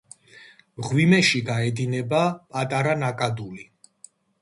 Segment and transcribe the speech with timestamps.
[0.85, 2.25] მღვიმეში გაედინება
[2.57, 3.73] პატარა ნაკადული.